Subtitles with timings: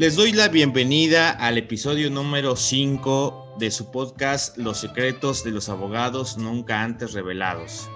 [0.00, 5.68] Les doy la bienvenida al episodio número 5 de su podcast Los secretos de los
[5.68, 7.86] abogados nunca antes revelados.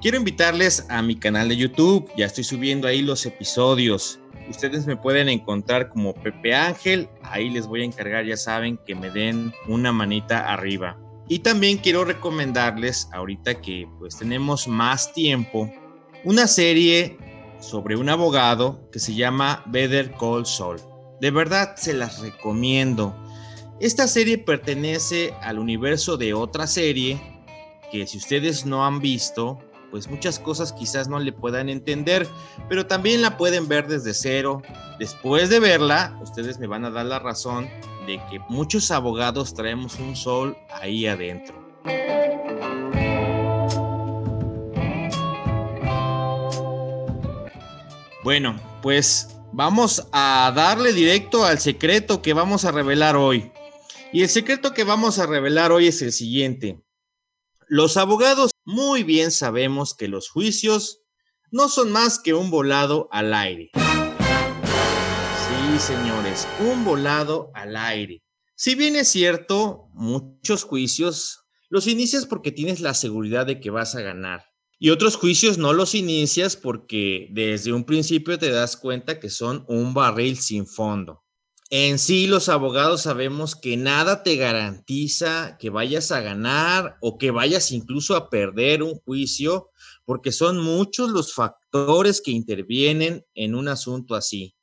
[0.00, 4.18] Quiero invitarles a mi canal de YouTube, ya estoy subiendo ahí los episodios.
[4.48, 8.94] Ustedes me pueden encontrar como Pepe Ángel, ahí les voy a encargar, ya saben, que
[8.94, 10.98] me den una manita arriba.
[11.28, 15.70] Y también quiero recomendarles, ahorita que pues tenemos más tiempo,
[16.24, 17.18] una serie
[17.60, 20.93] sobre un abogado que se llama Better Call Saul.
[21.20, 23.14] De verdad se las recomiendo.
[23.80, 27.20] Esta serie pertenece al universo de otra serie
[27.90, 29.58] que si ustedes no han visto,
[29.90, 32.26] pues muchas cosas quizás no le puedan entender,
[32.68, 34.62] pero también la pueden ver desde cero.
[34.98, 37.68] Después de verla, ustedes me van a dar la razón
[38.06, 41.64] de que muchos abogados traemos un sol ahí adentro.
[48.24, 53.52] Bueno, pues vamos a darle directo al secreto que vamos a revelar hoy.
[54.12, 56.82] Y el secreto que vamos a revelar hoy es el siguiente.
[57.68, 61.02] Los abogados muy bien sabemos que los juicios
[61.52, 63.70] no son más que un volado al aire.
[65.46, 68.24] Sí, señores, un volado al aire.
[68.56, 73.94] Si bien es cierto, muchos juicios los inicias porque tienes la seguridad de que vas
[73.94, 74.53] a ganar.
[74.78, 79.64] Y otros juicios no los inicias porque desde un principio te das cuenta que son
[79.68, 81.24] un barril sin fondo.
[81.70, 87.30] En sí, los abogados sabemos que nada te garantiza que vayas a ganar o que
[87.30, 89.70] vayas incluso a perder un juicio,
[90.04, 94.54] porque son muchos los factores que intervienen en un asunto así.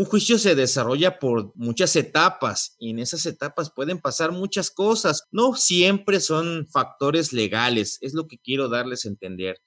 [0.00, 5.28] Un juicio se desarrolla por muchas etapas y en esas etapas pueden pasar muchas cosas.
[5.30, 9.58] No siempre son factores legales, es lo que quiero darles a entender.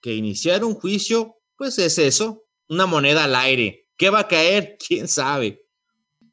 [0.00, 3.86] Que iniciar un juicio, pues es eso, una moneda al aire.
[3.98, 4.78] ¿Qué va a caer?
[4.88, 5.66] ¿Quién sabe?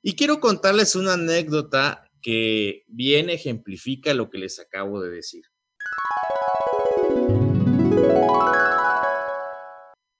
[0.02, 5.44] Y quiero contarles una anécdota que bien ejemplifica lo que les acabo de decir.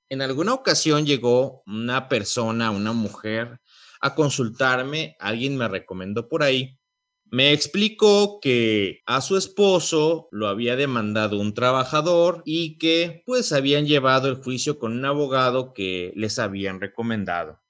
[0.10, 3.60] En alguna ocasión llegó una persona, una mujer,
[4.02, 6.80] a consultarme, alguien me recomendó por ahí.
[7.26, 13.86] Me explicó que a su esposo lo había demandado un trabajador y que pues habían
[13.86, 17.62] llevado el juicio con un abogado que les habían recomendado.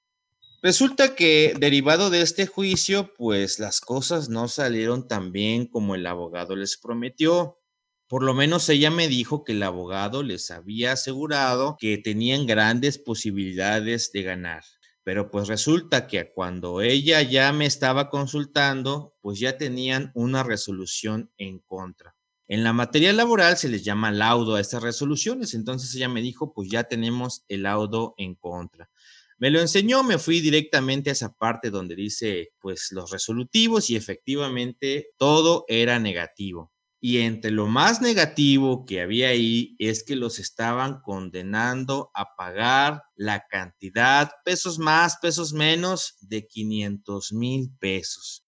[0.62, 6.06] Resulta que derivado de este juicio, pues las cosas no salieron tan bien como el
[6.08, 7.60] abogado les prometió.
[8.09, 12.97] Por lo menos ella me dijo que el abogado les había asegurado que tenían grandes
[12.97, 14.64] posibilidades de ganar.
[15.03, 21.31] Pero pues resulta que cuando ella ya me estaba consultando, pues ya tenían una resolución
[21.38, 22.16] en contra.
[22.48, 26.52] En la materia laboral se les llama laudo a estas resoluciones, entonces ella me dijo,
[26.52, 28.90] pues ya tenemos el laudo en contra.
[29.38, 33.96] Me lo enseñó, me fui directamente a esa parte donde dice, pues, los resolutivos y
[33.96, 36.72] efectivamente todo era negativo.
[37.02, 43.04] Y entre lo más negativo que había ahí es que los estaban condenando a pagar
[43.16, 48.46] la cantidad, pesos más, pesos menos, de 500 mil pesos.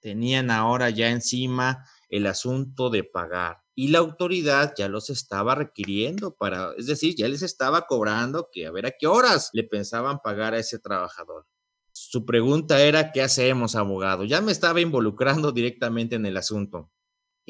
[0.00, 6.34] Tenían ahora ya encima el asunto de pagar y la autoridad ya los estaba requiriendo
[6.36, 10.18] para, es decir, ya les estaba cobrando que a ver a qué horas le pensaban
[10.22, 11.46] pagar a ese trabajador.
[11.92, 14.24] Su pregunta era, ¿qué hacemos, abogado?
[14.24, 16.90] Ya me estaba involucrando directamente en el asunto.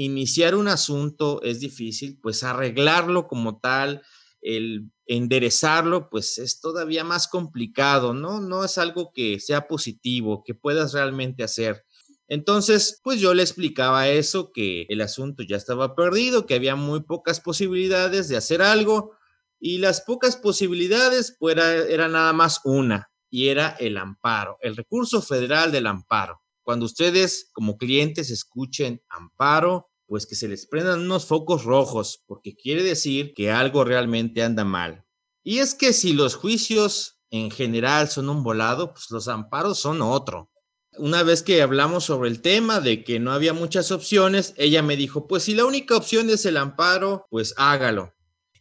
[0.01, 4.03] Iniciar un asunto es difícil, pues arreglarlo como tal,
[4.41, 8.41] el enderezarlo, pues es todavía más complicado, ¿no?
[8.41, 11.85] No es algo que sea positivo, que puedas realmente hacer.
[12.29, 17.01] Entonces, pues yo le explicaba eso, que el asunto ya estaba perdido, que había muy
[17.01, 19.17] pocas posibilidades de hacer algo
[19.59, 25.23] y las pocas posibilidades pues era, nada más una y era el amparo, el recurso
[25.23, 26.41] federal del amparo.
[26.63, 32.57] Cuando ustedes como clientes escuchen amparo, pues que se les prendan unos focos rojos, porque
[32.57, 35.05] quiere decir que algo realmente anda mal.
[35.45, 40.03] Y es que si los juicios en general son un volado, pues los amparos son
[40.03, 40.51] otro
[40.99, 44.97] una vez que hablamos sobre el tema de que no había muchas opciones, ella me
[44.97, 48.15] dijo, pues si la única opción es el amparo, pues hágalo.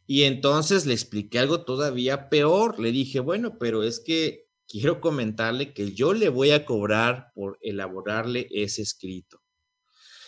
[0.06, 2.80] Y entonces le expliqué algo todavía peor.
[2.80, 7.58] Le dije, bueno, pero es que quiero comentarle que yo le voy a cobrar por
[7.62, 9.42] elaborarle ese escrito.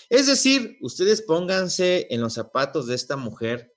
[0.09, 3.73] Es decir, ustedes pónganse en los zapatos de esta mujer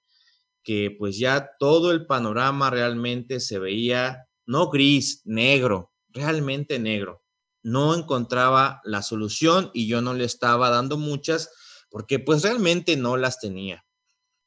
[0.62, 7.22] que pues ya todo el panorama realmente se veía no gris, negro, realmente negro
[7.62, 11.50] no encontraba la solución y yo no le estaba dando muchas
[11.90, 13.84] porque pues realmente no las tenía.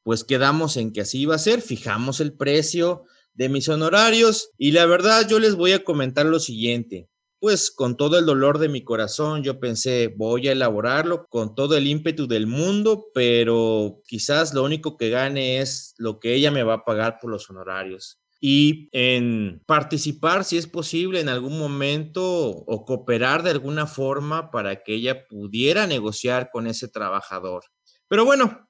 [0.04, 4.72] Pues quedamos en que así iba a ser, fijamos el precio de mis honorarios y
[4.72, 7.10] la verdad yo les voy a comentar lo siguiente.
[7.40, 11.78] Pues con todo el dolor de mi corazón yo pensé, voy a elaborarlo con todo
[11.78, 16.64] el ímpetu del mundo, pero quizás lo único que gane es lo que ella me
[16.64, 22.24] va a pagar por los honorarios y en participar, si es posible, en algún momento
[22.24, 27.64] o cooperar de alguna forma para que ella pudiera negociar con ese trabajador.
[28.08, 28.70] Pero bueno,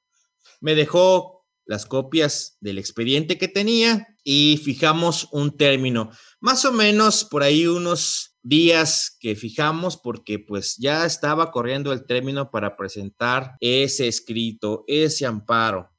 [0.62, 1.35] me dejó
[1.65, 7.67] las copias del expediente que tenía y fijamos un término, más o menos por ahí
[7.67, 14.83] unos días que fijamos porque pues ya estaba corriendo el término para presentar ese escrito,
[14.88, 15.89] ese amparo.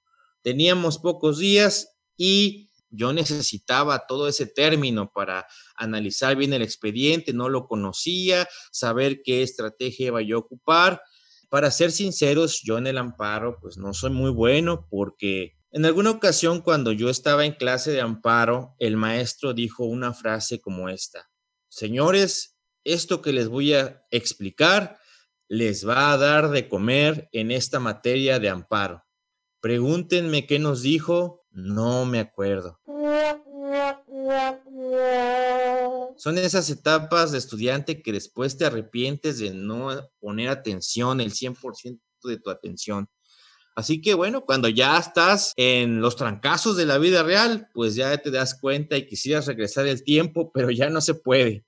[0.42, 5.46] Teníamos pocos días y yo necesitaba todo ese término para
[5.76, 11.02] analizar bien el expediente, no lo conocía, saber qué estrategia iba yo a ocupar.
[11.48, 16.10] Para ser sinceros, yo en el amparo pues no soy muy bueno porque en alguna
[16.10, 21.28] ocasión cuando yo estaba en clase de amparo, el maestro dijo una frase como esta.
[21.68, 24.98] Señores, esto que les voy a explicar
[25.48, 29.04] les va a dar de comer en esta materia de amparo.
[29.60, 32.80] Pregúntenme qué nos dijo no me acuerdo.
[36.16, 39.90] Son esas etapas de estudiante que después te arrepientes de no
[40.20, 43.10] poner atención, el 100% de tu atención.
[43.76, 48.16] Así que bueno, cuando ya estás en los trancazos de la vida real, pues ya
[48.16, 51.66] te das cuenta y quisieras regresar el tiempo, pero ya no se puede.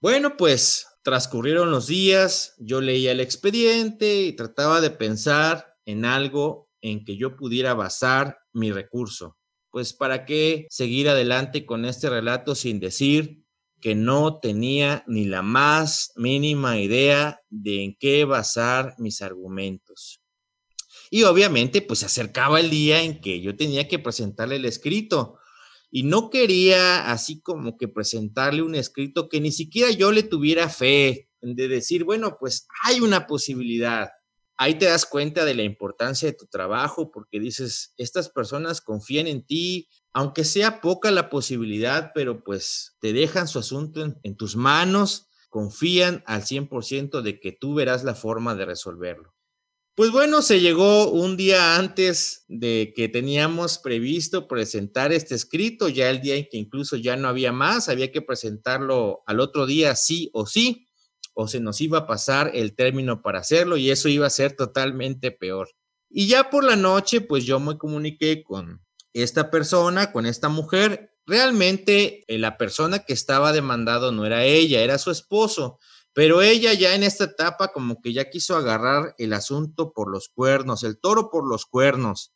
[0.00, 6.68] Bueno, pues transcurrieron los días, yo leía el expediente y trataba de pensar en algo
[6.80, 9.36] en que yo pudiera basar mi recurso.
[9.70, 13.42] Pues para qué seguir adelante con este relato sin decir
[13.80, 20.21] que no tenía ni la más mínima idea de en qué basar mis argumentos.
[21.10, 25.38] Y obviamente pues se acercaba el día en que yo tenía que presentarle el escrito
[25.90, 30.68] y no quería así como que presentarle un escrito que ni siquiera yo le tuviera
[30.68, 34.10] fe de decir, bueno, pues hay una posibilidad
[34.62, 39.26] ahí te das cuenta de la importancia de tu trabajo porque dices, estas personas confían
[39.26, 44.54] en ti, aunque sea poca la posibilidad, pero pues te dejan su asunto en, tus
[44.54, 49.31] manos, confían al 100% de que tú verás la forma de resolverlo.
[49.94, 56.08] Pues bueno, se llegó un día antes de que teníamos previsto presentar este escrito, ya
[56.08, 59.94] el día en que incluso ya no había más, había que presentarlo al otro día
[59.94, 60.88] sí o sí
[61.34, 64.56] o se nos iba a pasar el término para hacerlo y eso iba a ser
[64.56, 65.68] totalmente peor.
[66.08, 71.10] Y ya por la noche, pues yo me comuniqué con esta persona, con esta mujer.
[71.26, 75.78] Realmente eh, la persona que estaba demandado no era ella, era su esposo,
[76.14, 80.28] pero ella ya en esta etapa como que ya quiso agarrar el asunto por los
[80.28, 82.32] cuernos, el toro por los cuernos.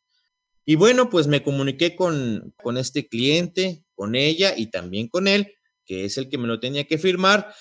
[0.64, 5.54] Y bueno, pues me comuniqué con, con este cliente, con ella y también con él,
[5.84, 7.54] que es el que me lo tenía que firmar.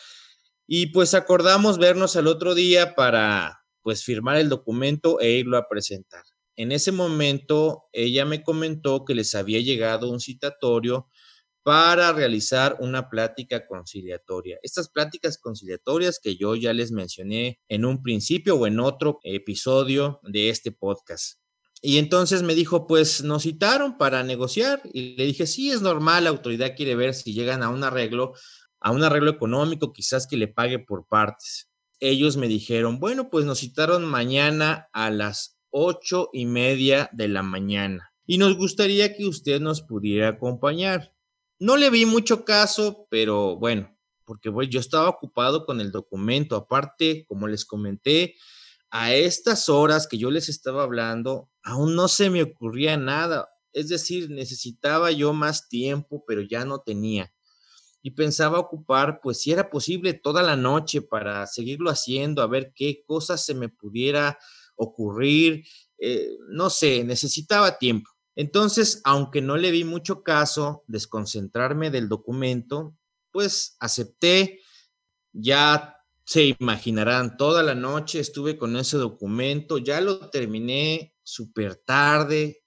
[0.66, 5.68] Y pues acordamos vernos al otro día para pues firmar el documento e irlo a
[5.70, 6.24] presentar.
[6.56, 11.10] En ese momento ella me comentó que les había llegado un citatorio
[11.66, 14.60] para realizar una plática conciliatoria.
[14.62, 20.20] Estas pláticas conciliatorias que yo ya les mencioné en un principio o en otro episodio
[20.22, 21.40] de este podcast.
[21.82, 26.26] Y entonces me dijo, pues nos citaron para negociar y le dije, sí, es normal,
[26.26, 28.34] la autoridad quiere ver si llegan a un arreglo
[28.80, 31.72] a un arreglo económico, quizás que le pague por partes.
[32.00, 37.42] Ellos me dijeron, bueno, pues nos citaron mañana a las ocho y media de la
[37.42, 41.15] mañana y nos gustaría que usted nos pudiera acompañar.
[41.60, 43.96] No le vi mucho caso, pero bueno,
[44.26, 46.56] porque yo estaba ocupado con el documento.
[46.56, 48.36] Aparte, como les comenté,
[48.90, 53.50] a estas horas que yo les estaba hablando, aún no se me ocurría nada.
[53.74, 57.32] Es decir, necesitaba yo más tiempo, pero ya no tenía
[58.06, 62.72] y pensaba ocupar, pues si era posible, toda la noche para seguirlo haciendo, a ver
[62.76, 64.38] qué cosas se me pudiera
[64.76, 65.66] ocurrir,
[65.98, 68.12] eh, no sé, necesitaba tiempo.
[68.36, 72.96] Entonces, aunque no le vi mucho caso desconcentrarme del documento,
[73.32, 74.62] pues acepté,
[75.34, 82.66] ya se imaginarán, toda la noche estuve con ese documento, ya lo terminé súper tarde,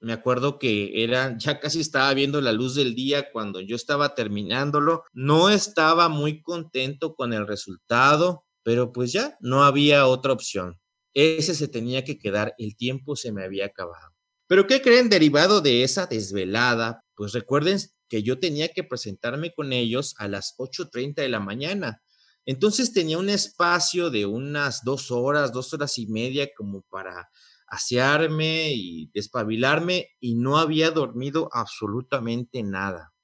[0.00, 4.14] me acuerdo que era, ya casi estaba viendo la luz del día cuando yo estaba
[4.14, 5.04] terminándolo.
[5.12, 10.80] No estaba muy contento con el resultado, pero pues ya no había otra opción.
[11.12, 14.09] Ese se tenía que quedar, el tiempo se me había acabado.
[14.50, 17.04] Pero ¿qué creen derivado de esa desvelada?
[17.14, 17.78] Pues recuerden
[18.08, 22.02] que yo tenía que presentarme con ellos a las 8.30 de la mañana.
[22.46, 27.30] Entonces tenía un espacio de unas dos horas, dos horas y media como para
[27.68, 33.14] asearme y despabilarme y no había dormido absolutamente nada.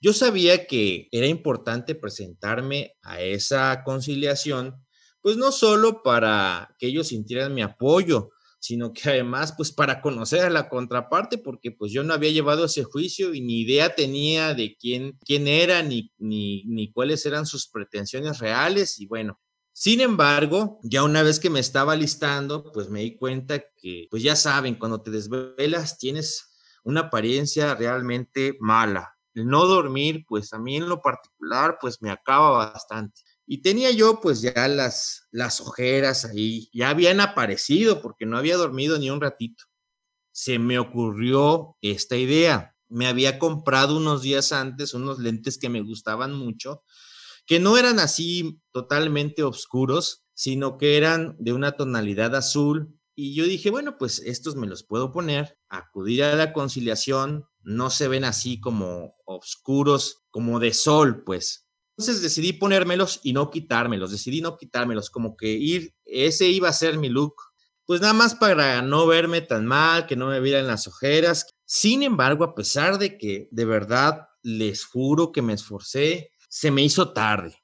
[0.00, 4.82] Yo sabía que era importante presentarme a esa conciliación,
[5.20, 8.30] pues no solo para que ellos sintieran mi apoyo,
[8.62, 12.66] sino que además, pues para conocer a la contraparte, porque pues yo no había llevado
[12.66, 17.44] ese juicio y ni idea tenía de quién, quién era, ni, ni, ni cuáles eran
[17.44, 19.40] sus pretensiones reales, y bueno,
[19.72, 24.22] sin embargo, ya una vez que me estaba listando, pues me di cuenta que, pues
[24.22, 26.52] ya saben, cuando te desvelas tienes
[26.84, 29.16] una apariencia realmente mala.
[29.34, 33.22] El no dormir, pues a mí en lo particular, pues me acaba bastante.
[33.46, 38.56] Y tenía yo pues ya las, las ojeras ahí, ya habían aparecido porque no había
[38.56, 39.64] dormido ni un ratito.
[40.32, 42.74] Se me ocurrió esta idea.
[42.88, 46.84] Me había comprado unos días antes unos lentes que me gustaban mucho
[47.46, 52.98] que no eran así totalmente oscuros, sino que eran de una tonalidad azul.
[53.14, 57.90] Y yo dije, bueno, pues estos me los puedo poner, acudir a la conciliación, no
[57.90, 61.61] se ven así como oscuros, como de sol, pues.
[61.96, 66.72] Entonces decidí ponérmelos y no quitármelos, decidí no quitármelos, como que ir, ese iba a
[66.72, 67.34] ser mi look,
[67.84, 71.46] pues nada más para no verme tan mal, que no me vieran las ojeras.
[71.66, 76.82] Sin embargo, a pesar de que de verdad les juro que me esforcé, se me
[76.82, 77.56] hizo tarde.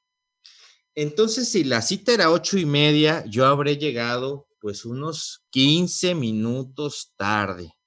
[0.95, 7.13] Entonces, si la cita era ocho y media, yo habré llegado pues unos 15 minutos
[7.17, 7.78] tarde.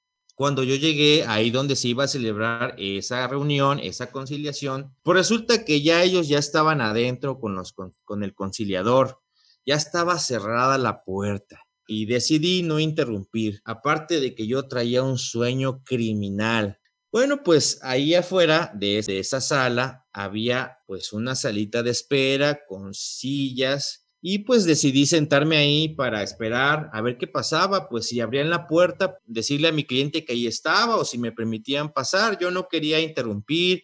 [0.42, 5.64] Cuando yo llegué ahí donde se iba a celebrar esa reunión, esa conciliación, pues resulta
[5.64, 9.22] que ya ellos ya estaban adentro con, los, con, con el conciliador,
[9.68, 15.20] ya estaba cerrada la puerta y decidí no interrumpir, aparte de que yo traía un
[15.20, 16.80] sueño criminal.
[17.12, 24.01] Bueno, pues ahí afuera de, esa sala había pues una salita de espera con sillas
[24.22, 28.68] y pues decidí sentarme ahí para esperar a ver qué pasaba, pues si abrían la
[28.68, 32.68] puerta, decirle a mi cliente que ahí estaba o si me permitían pasar, yo no
[32.68, 33.84] quería interrumpir.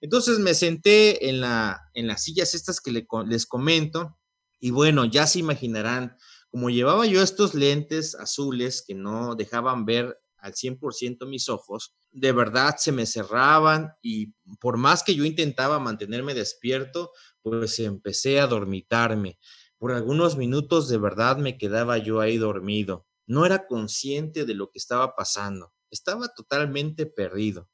[0.00, 2.90] Entonces me senté en, la, en las sillas estas que
[3.26, 4.18] les comento
[4.58, 6.16] y bueno, ya se imaginarán,
[6.50, 12.32] como llevaba yo estos lentes azules que no dejaban ver al 100% mis ojos, de
[12.32, 17.12] verdad se me cerraban y por más que yo intentaba mantenerme despierto,
[17.42, 19.38] pues empecé a dormitarme.
[19.80, 23.06] Por algunos minutos de verdad me quedaba yo ahí dormido.
[23.26, 25.72] No era consciente de lo que estaba pasando.
[25.90, 27.66] Estaba totalmente perdido.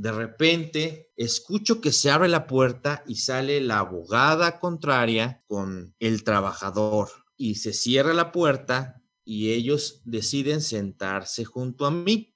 [0.00, 6.24] De repente, escucho que se abre la puerta y sale la abogada contraria con el
[6.24, 12.34] trabajador y se cierra la puerta y ellos deciden sentarse junto a mí.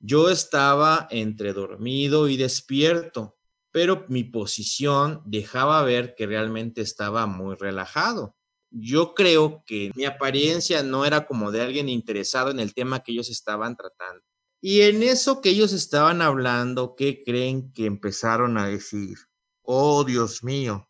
[0.00, 3.38] Yo estaba entre dormido y despierto,
[3.70, 8.34] pero mi posición dejaba ver que realmente estaba muy relajado.
[8.70, 13.12] Yo creo que mi apariencia no era como de alguien interesado en el tema que
[13.12, 14.24] ellos estaban tratando.
[14.66, 19.18] Y en eso que ellos estaban hablando, ¿qué creen que empezaron a decir?
[19.60, 20.88] Oh, Dios mío.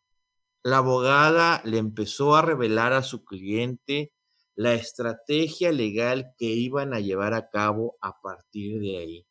[0.62, 4.12] La abogada le empezó a revelar a su cliente
[4.54, 9.26] la estrategia legal que iban a llevar a cabo a partir de ahí.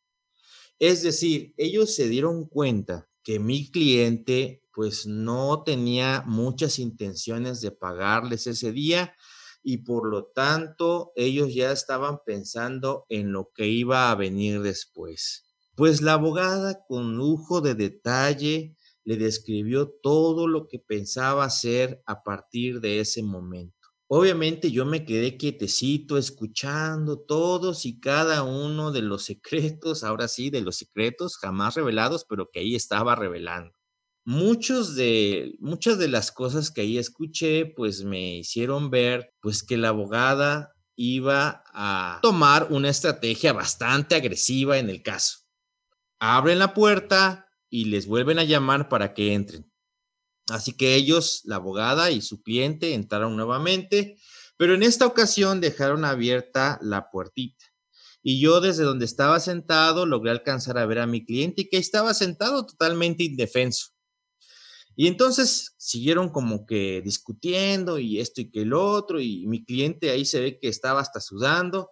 [0.77, 7.71] Es decir, ellos se dieron cuenta que mi cliente pues no tenía muchas intenciones de
[7.71, 9.15] pagarles ese día
[9.63, 15.45] y por lo tanto ellos ya estaban pensando en lo que iba a venir después.
[15.75, 22.23] Pues la abogada con lujo de detalle le describió todo lo que pensaba hacer a
[22.23, 23.75] partir de ese momento.
[24.07, 30.49] Obviamente yo me quedé quietecito escuchando todos y cada uno de los secretos, ahora sí,
[30.51, 33.73] de los secretos jamás revelados, pero que ahí estaba revelando
[34.25, 39.77] muchos de, muchas de las cosas que ahí escuché, pues me hicieron ver, pues que
[39.77, 45.39] la abogada iba a tomar una estrategia bastante agresiva en el caso.
[46.19, 49.69] Abren la puerta y les vuelven a llamar para que entren.
[50.49, 54.17] Así que ellos, la abogada y su cliente, entraron nuevamente,
[54.57, 57.65] pero en esta ocasión dejaron abierta la puertita.
[58.21, 62.13] Y yo desde donde estaba sentado logré alcanzar a ver a mi cliente que estaba
[62.13, 63.92] sentado totalmente indefenso.
[64.95, 70.11] Y entonces siguieron como que discutiendo y esto y que el otro, y mi cliente
[70.11, 71.91] ahí se ve que estaba hasta sudando,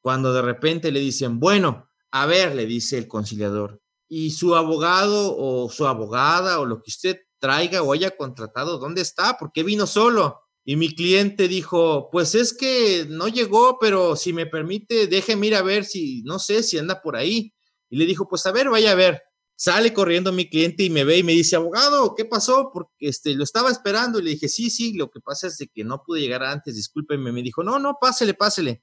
[0.00, 5.36] cuando de repente le dicen, bueno, a ver, le dice el conciliador, y su abogado
[5.36, 9.36] o su abogada o lo que usted traiga o haya contratado, ¿dónde está?
[9.38, 10.40] ¿Por qué vino solo?
[10.64, 15.54] Y mi cliente dijo, pues es que no llegó, pero si me permite, déjeme ir
[15.54, 17.54] a ver si, no sé, si anda por ahí.
[17.88, 19.22] Y le dijo, pues a ver, vaya a ver.
[19.62, 22.70] Sale corriendo mi cliente y me ve y me dice, abogado, ¿qué pasó?
[22.72, 24.18] Porque este, lo estaba esperando.
[24.18, 26.76] Y le dije, sí, sí, lo que pasa es de que no pude llegar antes,
[26.76, 27.30] discúlpeme.
[27.30, 28.82] Me dijo, no, no, pásele, pásele.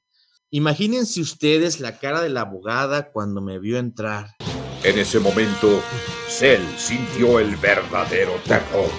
[0.51, 4.35] Imagínense ustedes la cara de la abogada cuando me vio entrar.
[4.83, 5.81] En ese momento,
[6.27, 8.91] Cell sintió el verdadero terror.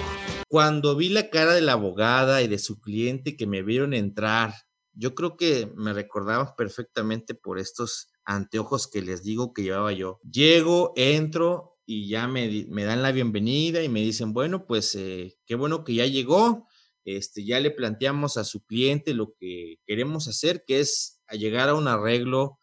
[0.49, 4.53] Cuando vi la cara de la abogada y de su cliente que me vieron entrar,
[4.91, 10.19] yo creo que me recordaba perfectamente por estos anteojos que les digo que llevaba yo.
[10.29, 15.39] Llego, entro y ya me, me dan la bienvenida y me dicen, bueno, pues eh,
[15.47, 16.67] qué bueno que ya llegó.
[17.03, 21.73] Este, ya le planteamos a su cliente lo que queremos hacer, que es llegar a
[21.73, 22.59] un arreglo.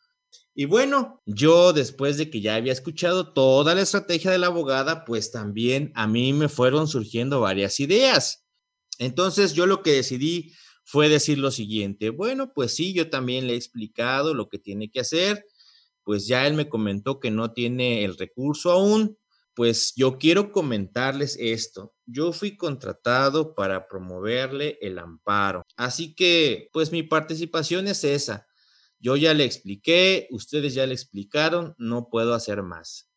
[0.54, 5.04] Y bueno, yo después de que ya había escuchado toda la estrategia de la abogada,
[5.04, 8.47] pues también a mí me fueron surgiendo varias ideas.
[9.00, 10.52] Entonces yo lo que decidí
[10.85, 14.88] fue decir lo siguiente, bueno, pues sí, yo también le he explicado lo que tiene
[14.88, 15.45] que hacer,
[16.07, 19.19] pues ya él me comentó que no tiene el recurso aún,
[19.55, 21.97] pues yo quiero comentarles esto.
[22.07, 25.65] Yo fui contratado para promoverle el amparo.
[25.77, 28.47] Así que, pues mi participación es esa.
[29.01, 33.11] Yo ya le expliqué, ustedes ya le explicaron, no puedo hacer más.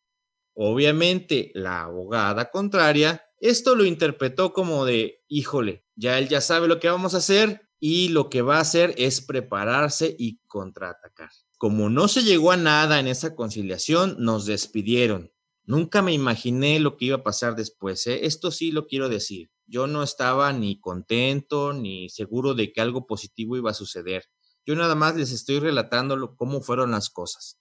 [0.55, 6.79] Obviamente, la abogada contraria, esto lo interpretó como de, híjole, ya él ya sabe lo
[6.79, 11.29] que vamos a hacer y lo que va a hacer es prepararse y contraatacar.
[11.59, 15.33] Como no se llegó a nada en esa conciliación, nos despidieron.
[15.65, 18.07] Nunca me imaginé lo que iba a pasar después.
[18.07, 18.25] ¿eh?
[18.25, 19.51] Esto sí lo quiero decir.
[19.67, 24.23] Yo no estaba ni contento ni seguro de que algo positivo iba a suceder.
[24.65, 27.59] Yo nada más les estoy relatando cómo fueron las cosas.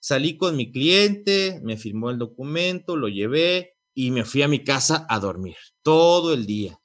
[0.00, 4.64] Salí con mi cliente, me firmó el documento, lo llevé y me fui a mi
[4.64, 6.80] casa a dormir todo el día.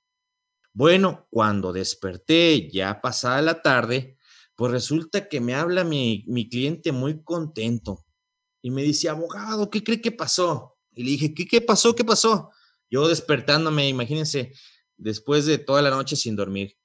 [0.74, 4.20] Bueno, cuando desperté ya pasada la tarde,
[4.62, 8.06] pues resulta que me habla mi, mi cliente muy contento
[8.62, 10.78] y me dice, abogado, ¿qué cree que pasó?
[10.92, 11.96] Y le dije, ¿qué, qué pasó?
[11.96, 12.52] ¿Qué pasó?
[12.88, 14.54] Yo despertándome, imagínense,
[14.98, 16.78] después de toda la noche sin dormir.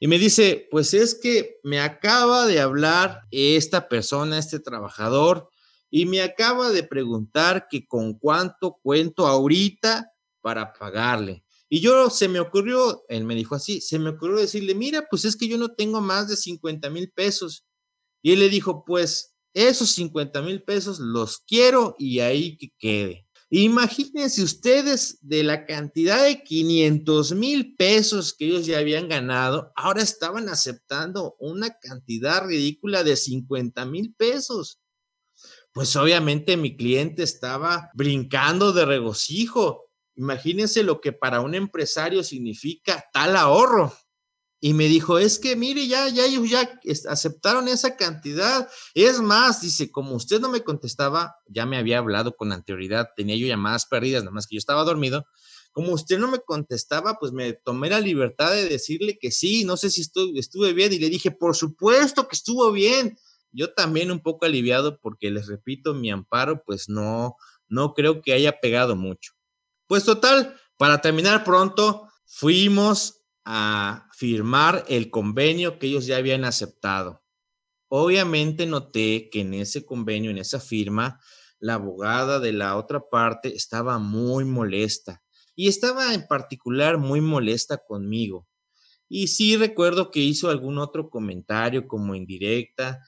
[0.00, 5.50] Y me dice, pues es que me acaba de hablar esta persona, este trabajador,
[5.88, 11.44] y me acaba de preguntar que con cuánto cuento ahorita para pagarle.
[11.72, 15.24] Y yo se me ocurrió, él me dijo así, se me ocurrió decirle, mira, pues
[15.24, 17.64] es que yo no tengo más de 50 mil pesos.
[18.22, 23.26] Y él le dijo, pues esos 50 mil pesos los quiero y ahí que quede.
[23.50, 30.02] Imagínense ustedes de la cantidad de 500 mil pesos que ellos ya habían ganado, ahora
[30.02, 34.80] estaban aceptando una cantidad ridícula de 50 mil pesos.
[35.72, 39.89] Pues obviamente mi cliente estaba brincando de regocijo.
[40.20, 43.90] Imagínense lo que para un empresario significa tal ahorro
[44.60, 46.78] y me dijo, es que mire, ya, ya ya
[47.08, 48.68] aceptaron esa cantidad.
[48.92, 53.34] Es más, dice, como usted no me contestaba, ya me había hablado con anterioridad, tenía
[53.36, 55.24] yo llamadas perdidas, nada más que yo estaba dormido.
[55.72, 59.78] Como usted no me contestaba, pues me tomé la libertad de decirle que sí, no
[59.78, 63.16] sé si estuve, estuve bien y le dije, por supuesto que estuvo bien.
[63.52, 67.36] Yo también un poco aliviado porque les repito, mi amparo pues no,
[67.68, 69.32] no creo que haya pegado mucho.
[69.90, 77.24] Pues total, para terminar pronto, fuimos a firmar el convenio que ellos ya habían aceptado.
[77.88, 81.18] Obviamente noté que en ese convenio, en esa firma,
[81.58, 85.24] la abogada de la otra parte estaba muy molesta
[85.56, 88.46] y estaba en particular muy molesta conmigo.
[89.08, 93.00] Y sí recuerdo que hizo algún otro comentario como indirecta,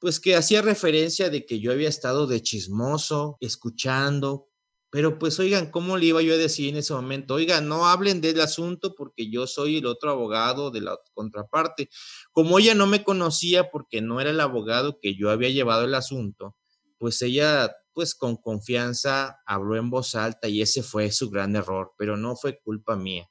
[0.00, 4.48] pues que hacía referencia de que yo había estado de chismoso, escuchando,
[4.94, 7.34] pero pues oigan, ¿cómo le iba yo a decir en ese momento?
[7.34, 11.90] Oigan, no hablen del asunto porque yo soy el otro abogado de la contraparte.
[12.30, 15.96] Como ella no me conocía porque no era el abogado que yo había llevado el
[15.96, 16.54] asunto,
[16.96, 21.90] pues ella pues con confianza habló en voz alta y ese fue su gran error,
[21.98, 23.28] pero no fue culpa mía.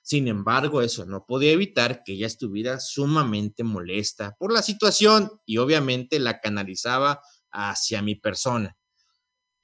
[0.00, 5.58] Sin embargo, eso no podía evitar que ella estuviera sumamente molesta por la situación y
[5.58, 8.78] obviamente la canalizaba hacia mi persona.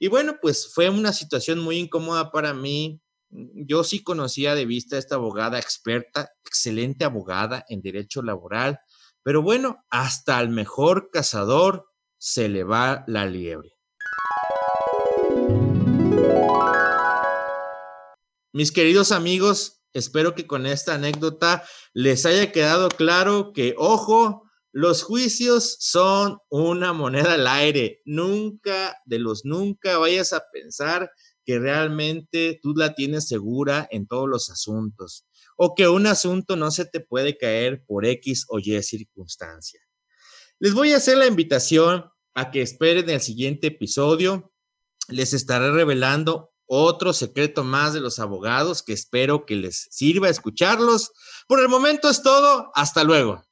[0.02, 3.02] Y bueno, pues fue una situación muy incómoda para mí.
[3.28, 8.80] Yo sí conocía de vista a esta abogada experta, excelente abogada en derecho laboral,
[9.22, 13.76] pero bueno, hasta al mejor cazador se le va la liebre.
[18.54, 25.02] Mis queridos amigos, espero que con esta anécdota les haya quedado claro que, ojo, los
[25.02, 28.00] juicios son una moneda al aire.
[28.04, 31.10] Nunca, de los nunca vayas a pensar
[31.44, 35.26] que realmente tú la tienes segura en todos los asuntos.
[35.62, 39.78] o que un asunto no se te puede caer por X o Y circunstancia.
[40.58, 44.54] Les voy a hacer la invitación a que esperen el siguiente episodio.
[45.08, 51.12] Les estaré revelando otro secreto más de los abogados que espero que les sirva escucharlos.
[51.46, 52.70] Por el momento es todo.
[52.74, 53.42] Hasta luego.